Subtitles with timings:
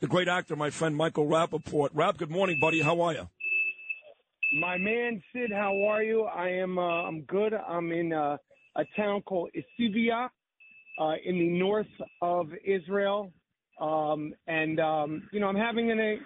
[0.00, 1.90] the great actor, my friend Michael Rapaport.
[1.94, 2.80] Rap, good morning, buddy.
[2.80, 3.28] How are you?
[4.60, 6.24] My man Sid, how are you?
[6.24, 6.78] I am.
[6.78, 7.52] Uh, I'm good.
[7.54, 8.36] I'm in uh,
[8.76, 10.28] a town called Isfiya,
[11.00, 11.86] uh, in the north
[12.22, 13.32] of Israel,
[13.80, 16.16] um, and um, you know I'm having an, a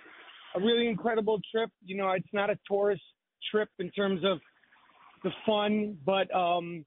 [0.56, 1.70] a really incredible trip.
[1.84, 3.02] You know, it's not a tourist
[3.50, 4.38] trip in terms of
[5.22, 6.84] the fun, but um,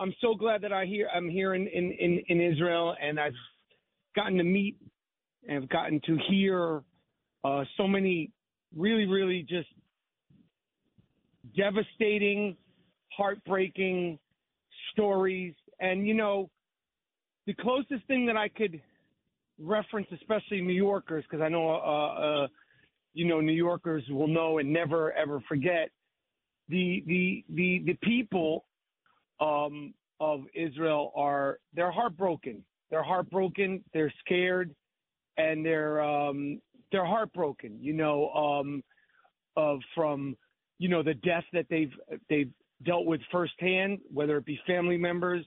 [0.00, 3.32] I'm so glad that I hear I'm here in, in, in, in Israel, and I've
[4.14, 4.76] gotten to meet
[5.46, 6.82] and I've gotten to hear
[7.44, 8.30] uh, so many
[8.76, 9.68] really, really just
[11.56, 12.56] devastating,
[13.16, 14.18] heartbreaking
[14.92, 15.54] stories.
[15.80, 16.50] And, you know,
[17.46, 18.80] the closest thing that I could
[19.58, 22.46] reference, especially New Yorkers, because I know, uh, uh,
[23.14, 25.90] you know, New Yorkers will know and never ever forget
[26.68, 28.64] the the the the people
[29.40, 32.64] um, of Israel are they're heartbroken.
[32.90, 33.82] They're heartbroken.
[33.92, 34.74] They're scared,
[35.36, 36.60] and they're um,
[36.92, 37.78] they're heartbroken.
[37.80, 38.82] You know, um,
[39.56, 40.36] of from
[40.78, 41.92] you know the death that they've
[42.28, 42.50] they've
[42.84, 45.44] dealt with firsthand, whether it be family members,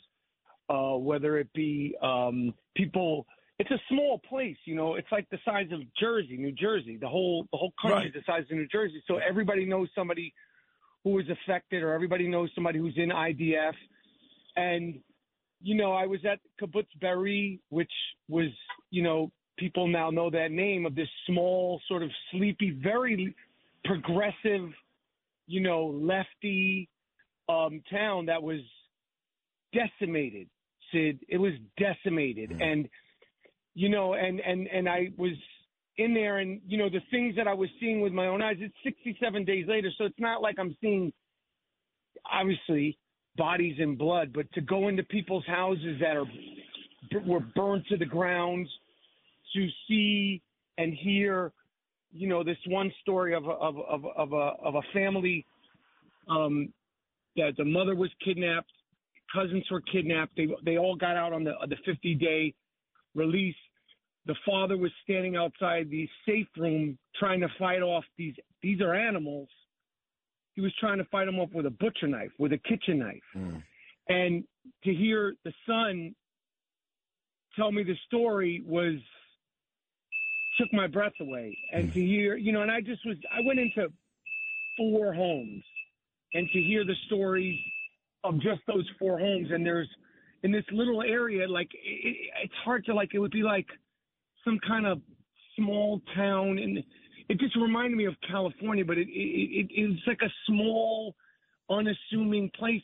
[0.69, 3.25] uh, whether it be um, people.
[3.59, 4.95] It's a small place, you know.
[4.95, 6.97] It's like the size of Jersey, New Jersey.
[6.99, 8.07] The whole the whole country Right.
[8.07, 9.03] is the size of New Jersey.
[9.05, 10.33] So everybody knows somebody
[11.03, 13.73] who is affected, or everybody knows somebody who's in IDF.
[14.55, 15.01] And
[15.61, 17.91] you know, I was at Kibbutz Be'eri, which
[18.29, 18.47] was,
[18.91, 23.35] you know, people now know that name of this small, sort of sleepy, very
[23.83, 24.69] progressive,
[25.47, 26.89] you know, lefty
[27.47, 28.59] um, town that was
[29.73, 30.47] decimated.
[30.91, 32.89] Sid, it was decimated, and
[33.75, 35.33] you know, and and and I was
[35.97, 38.57] in there, and you know, the things that I was seeing with my own eyes.
[38.59, 41.13] It's 67 days later, so it's not like I'm seeing,
[42.31, 42.97] obviously,
[43.35, 46.25] bodies and blood, but to go into people's houses that are
[47.25, 48.67] were burned to the ground,
[49.53, 50.41] to see
[50.77, 51.51] and hear,
[52.11, 55.45] you know, this one story of a, of of of a of a family
[56.29, 56.71] um,
[57.35, 58.71] that the mother was kidnapped,
[59.33, 60.35] cousins were kidnapped.
[60.35, 62.53] They they all got out on the the 50 day
[63.15, 63.55] release.
[64.25, 68.93] The father was standing outside the safe room trying to fight off these these are
[68.93, 69.49] animals.
[70.55, 73.23] He was trying to fight them off with a butcher knife, with a kitchen knife.
[74.09, 74.43] And
[74.83, 76.13] to hear the son
[77.55, 78.95] tell me the story was
[80.59, 81.57] took my breath away.
[81.71, 81.93] And hmm.
[81.93, 83.91] to hear, you know, and I just was I went into
[84.77, 85.63] four homes
[86.33, 87.59] and to hear the stories
[88.23, 89.47] of just those four homes.
[89.51, 89.89] And there's
[90.43, 93.67] in this little area like it, it's hard to like it would be like
[94.45, 95.01] some kind of
[95.55, 96.57] small town.
[96.59, 96.83] And
[97.29, 101.15] it just reminded me of California but it it, it it's like a small
[101.69, 102.81] unassuming place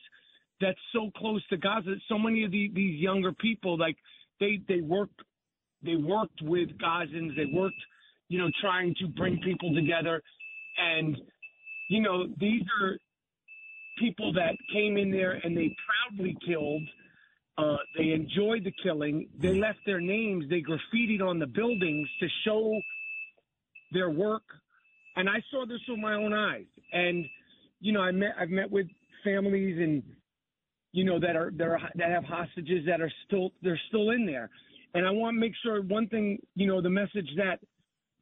[0.61, 3.97] that's so close to Gaza so many of the, these younger people like
[4.39, 5.19] they they worked
[5.85, 7.75] they worked with Gazans they worked
[8.27, 10.21] you know trying to bring people together
[10.77, 11.17] and
[11.89, 12.97] you know these are
[13.97, 16.83] people that came in there and they proudly killed.
[17.57, 19.29] Uh, they enjoyed the killing.
[19.41, 20.45] They left their names.
[20.49, 22.79] They graffitied on the buildings to show
[23.91, 24.43] their work.
[25.15, 26.65] And I saw this with my own eyes.
[26.91, 27.25] And
[27.79, 28.87] you know, I met I've met with
[29.23, 30.03] families and
[30.91, 34.25] you know that are that are that have hostages that are still they're still in
[34.25, 34.49] there.
[34.95, 37.59] And I want to make sure one thing, you know, the message that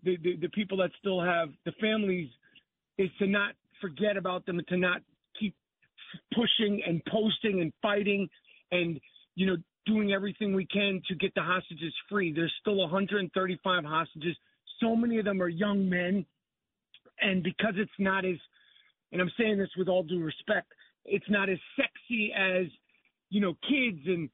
[0.04, 2.30] the, the, the people that still have the families
[2.98, 5.02] is to not forget about them and to not
[5.40, 5.56] keep
[6.34, 8.28] pushing and posting and fighting
[8.72, 9.00] and
[9.36, 12.34] you know doing everything we can to get the hostages free.
[12.34, 14.36] There's still 135 hostages.
[14.82, 16.26] So many of them are young men,
[17.22, 18.38] and because it's not as,
[19.12, 20.72] and I'm saying this with all due respect,
[21.06, 22.66] it's not as sexy as
[23.30, 24.30] you know kids and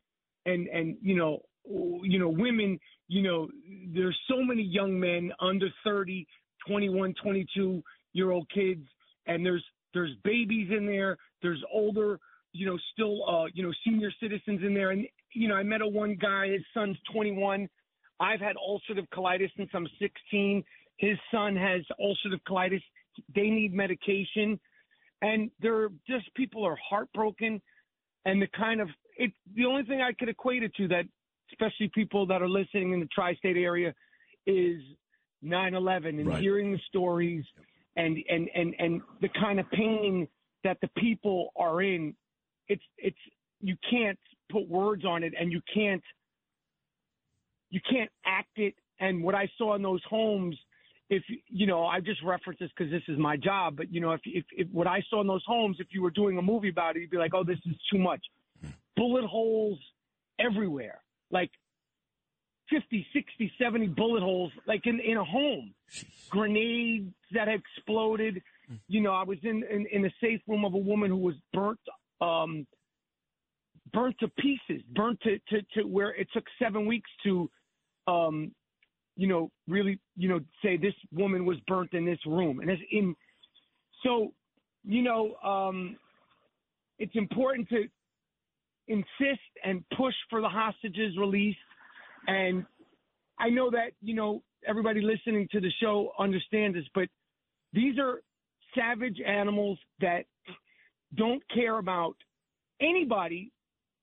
[0.45, 2.80] and and you know you know women.
[3.07, 3.47] You know
[3.94, 6.28] there's so many young men under 30,
[6.68, 7.81] 21, 22
[8.13, 8.85] year old kids,
[9.28, 9.63] and there's
[9.94, 11.18] there's babies in there.
[11.41, 12.19] There's older,
[12.53, 14.91] you know, still, uh, you know, senior citizens in there.
[14.91, 17.68] And, you know, I met a one guy, his son's 21.
[18.19, 20.63] I've had ulcerative colitis since I'm 16.
[20.97, 22.83] His son has ulcerative colitis.
[23.33, 24.60] They need medication.
[25.22, 27.62] And they're just, people are heartbroken.
[28.25, 31.06] And the kind of, it, the only thing I could equate it to that,
[31.59, 33.94] especially people that are listening in the tri state area,
[34.45, 34.81] is
[35.41, 36.41] 9 11 and Right.
[36.41, 37.45] hearing the stories
[37.95, 40.27] and, and, and, and the kind of pain
[40.63, 42.13] that the people are in,
[42.67, 43.17] it's it's
[43.61, 44.19] you can't
[44.51, 46.03] put words on it, and you can't
[47.69, 48.75] you can't act it.
[49.00, 50.57] And what I saw in those homes,
[51.09, 53.77] if you know, I just reference this because this is my job.
[53.77, 56.12] But you know, if, if if what I saw in those homes, if you were
[56.12, 58.21] doing a movie about it, you'd be like, oh, this is too much.
[58.62, 58.69] Hmm.
[58.95, 59.79] Bullet holes
[60.39, 61.00] everywhere,
[61.31, 61.51] like
[62.69, 65.73] 50, 60, 70 bullet holes, like in, in a home.
[66.29, 68.41] Grenades that exploded.
[68.87, 71.35] You know, I was in, in, in the safe room of a woman who was
[71.53, 71.79] burnt,
[72.21, 72.67] um,
[73.91, 77.49] burnt to pieces, burnt to, to, to where it took seven weeks to,
[78.07, 78.51] um,
[79.15, 82.59] you know, really, you know, say this woman was burnt in this room.
[82.59, 83.15] And it's in,
[84.03, 84.33] so,
[84.83, 85.97] you know, um,
[86.99, 87.85] it's important to
[88.89, 91.56] insist and push for the hostages release.
[92.27, 92.65] And
[93.39, 97.07] I know that, you know, everybody listening to the show understands this, but
[97.71, 98.21] these are
[98.75, 100.25] savage animals that
[101.15, 102.15] don't care about
[102.81, 103.51] anybody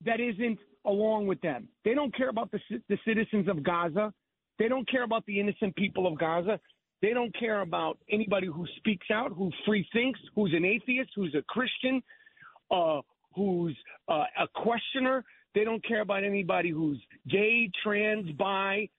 [0.05, 1.67] that isn't along with them.
[1.85, 4.13] They don't care about the, the citizens of Gaza.
[4.57, 6.59] They don't care about the innocent people of Gaza.
[7.01, 11.35] They don't care about anybody who speaks out, who free thinks, who's an atheist, who's
[11.35, 12.01] a Christian,
[12.71, 13.01] uh,
[13.37, 13.77] who's
[14.09, 15.23] uh, a questioner.
[15.55, 18.89] They don't care about anybody who's gay, trans, bi,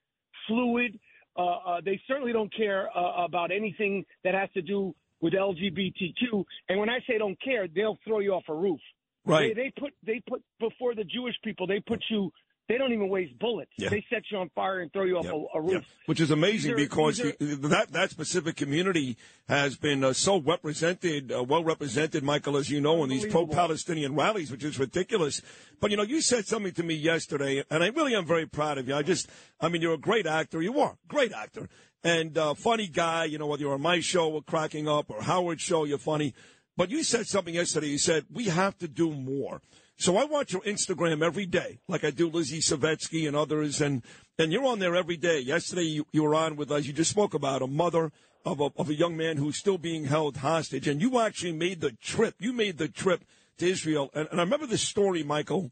[0.47, 0.99] fluid.
[1.37, 6.43] Uh, uh, they certainly don't care uh, about anything that has to do with LGBTQ.
[6.69, 8.79] And when I say don't care, they'll throw you off a roof.
[9.25, 9.55] Right.
[9.55, 11.67] They, they put they put before the Jewish people.
[11.67, 12.31] They put you.
[12.69, 13.71] They don't even waste bullets.
[13.77, 13.89] Yeah.
[13.89, 15.31] They set you on fire and throw you off Yeah.
[15.55, 15.71] a, a roof.
[15.71, 16.03] Yeah.
[16.05, 19.17] Which is amazing are- because that that specific community
[19.47, 24.15] has been uh, so represented, uh, well represented, Michael, as you know, in these pro-Palestinian
[24.15, 25.41] rallies, which is ridiculous.
[25.81, 28.77] But you know, you said something to me yesterday, and I really am very proud
[28.77, 28.93] of you.
[28.95, 29.27] I just,
[29.59, 30.61] I mean, you're a great actor.
[30.61, 31.69] You are great actor
[32.03, 33.25] and uh, funny guy.
[33.25, 36.35] You know, whether you're on my show or cracking up or Howard show, you're funny.
[36.79, 37.87] But you said something yesterday.
[37.87, 39.61] You said we have to do more.
[39.97, 44.01] So I watch your Instagram every day, like I do Lizzie Savetsky and others, and
[44.37, 45.41] and you're on there every day.
[45.41, 46.85] Yesterday you, you were on with us.
[46.85, 48.13] You just spoke about a mother
[48.45, 51.81] of a, of a young man who's still being held hostage, and you actually made
[51.81, 52.35] the trip.
[52.39, 53.25] You made the trip
[53.57, 55.71] to Israel, and, and I remember this story, Michael,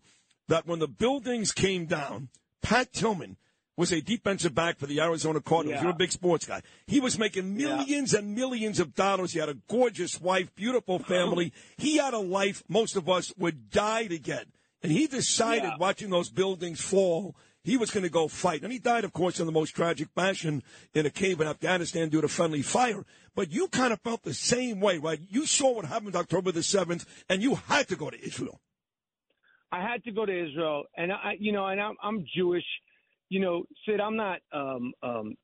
[0.49, 2.27] that when the buildings came down,
[2.61, 3.37] Pat Tillman
[3.77, 5.77] was a defensive back for the Arizona Cardinals.
[5.77, 5.83] Yeah.
[5.83, 6.61] You're a big sports guy.
[6.87, 9.31] He was making millions and millions of dollars.
[9.33, 11.53] He had a gorgeous wife, beautiful family.
[11.77, 14.47] He had a life most of us would die to get.
[14.81, 15.77] And he decided, Yeah.
[15.79, 18.63] watching those buildings fall, he was going to go fight.
[18.63, 20.63] And he died, of course, in the most tragic fashion
[20.93, 23.05] in a cave in Afghanistan due to friendly fire.
[23.35, 25.19] But you kind of felt the same way, right?
[25.29, 28.59] You saw what happened October the 7th, and you had to go to Israel.
[29.71, 32.63] I had to go to Israel, and I, you know, and I'm, I'm Jewish.
[33.29, 34.39] You know, Sid, I'm not.
[34.51, 35.35] Um, um,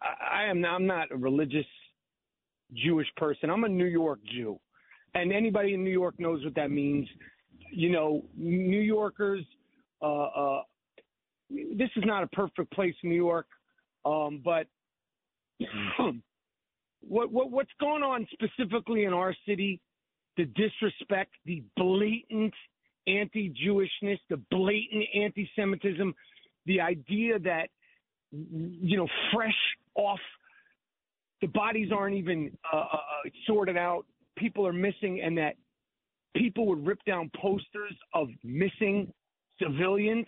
[0.00, 0.64] I, I am.
[0.64, 1.66] I'm not a religious
[2.74, 3.50] Jewish person.
[3.50, 4.58] I'm a New York Jew,
[5.14, 7.08] and anybody in New York knows what that means.
[7.70, 9.44] You know, New Yorkers.
[10.00, 10.62] Uh, uh,
[11.50, 13.46] this is not a perfect place, in New York,
[14.04, 14.66] um, but
[17.00, 19.80] what, what what's going on specifically in our city?
[20.36, 22.54] The disrespect, the blatant
[23.06, 26.14] anti-Jewishness, the blatant anti-Semitism,
[26.66, 27.68] the idea that
[28.32, 29.54] you know, fresh
[29.94, 30.20] off,
[31.40, 34.06] the bodies aren't even uh, uh, uh, sorted out.
[34.36, 35.54] People are missing, and that
[36.34, 39.12] people would rip down posters of missing
[39.60, 40.26] civilians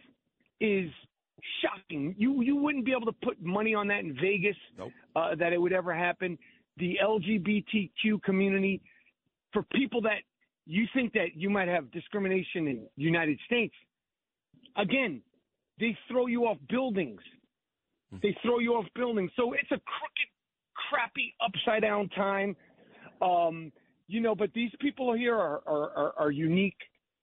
[0.60, 0.90] is
[1.62, 2.14] shocking.
[2.18, 4.92] You you wouldn't be able to put money on that in Vegas Nope.
[5.16, 6.38] uh, that it would ever happen.
[6.76, 8.82] The LGBTQ community,
[9.52, 10.18] for people that
[10.66, 13.74] you think that you might have discrimination in the United States,
[14.76, 15.22] again,
[15.78, 17.20] they throw you off buildings.
[18.22, 19.30] They throw you off buildings.
[19.36, 20.30] So it's a crooked,
[20.88, 22.56] crappy, upside down time.
[23.20, 23.72] Um,
[24.06, 26.76] you know, but these people here are, are, are, are unique.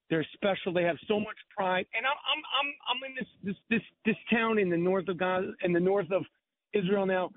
[0.09, 0.73] They're special.
[0.73, 1.85] They have so much pride.
[1.95, 5.17] And I'm I'm I'm I'm in this this this this town in the north of
[5.17, 6.23] Gaza in the north of
[6.73, 7.29] Israel now.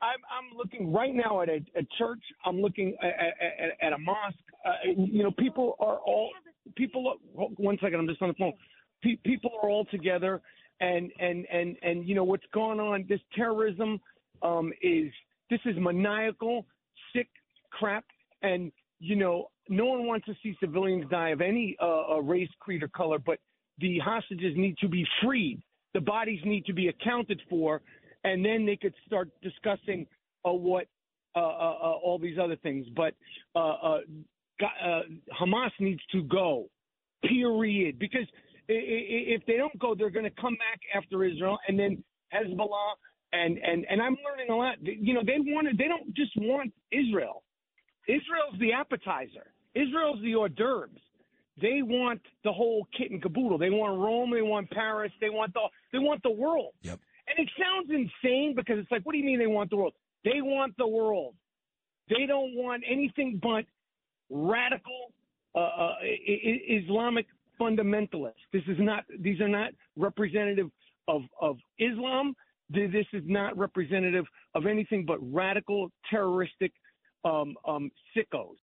[0.00, 2.22] I'm I'm looking right now at a, a church.
[2.46, 4.36] I'm looking at, at, at a mosque.
[4.64, 6.30] Uh, you know, people are all
[6.76, 7.16] people.
[7.34, 8.54] One second, I'm just on the phone.
[9.02, 10.40] Pe- people are all together,
[10.80, 13.04] and and and and you know what's going on.
[13.08, 14.00] This terrorism
[14.42, 15.12] um, is
[15.50, 16.66] this is maniacal,
[17.14, 17.28] sick
[17.70, 18.04] crap,
[18.42, 22.48] and you know no one wants to see civilians die of any uh, uh, race,
[22.60, 23.18] creed, or color.
[23.18, 23.38] But
[23.78, 25.62] the hostages need to be freed.
[25.94, 27.80] The bodies need to be accounted for,
[28.24, 30.06] and then they could start discussing
[30.44, 30.86] uh, what
[31.36, 32.86] uh, uh, uh, all these other things.
[32.96, 33.14] But
[33.56, 34.10] Hamas
[35.78, 36.68] needs to go,
[37.22, 37.98] period.
[37.98, 38.26] Because
[38.68, 42.94] if they don't go, they're going to come back after Israel, and then Hezbollah.
[43.32, 44.76] And, and, and I'm learning a lot.
[44.80, 47.42] You know, they want They don't just want Israel.
[48.06, 49.52] Israel's the appetizer.
[49.74, 51.00] Israel's the hors d'oeuvres.
[51.60, 53.58] They want the whole kit and caboodle.
[53.58, 54.30] They want Rome.
[54.32, 55.12] They want Paris.
[55.20, 55.60] They want the.
[55.92, 56.72] They want the world.
[56.82, 57.00] Yep.
[57.28, 59.92] And it sounds insane because it's like, what do you mean they want the world?
[60.24, 61.34] They want the world.
[62.08, 63.64] They don't want anything but
[64.30, 65.12] radical
[65.54, 67.26] uh, uh, Islamic
[67.60, 68.44] fundamentalists.
[68.52, 70.70] This is not; these are not representative
[71.08, 72.34] of of Islam.
[72.70, 76.72] This is not representative of anything but radical terroristic
[77.24, 78.56] um, um, sickos.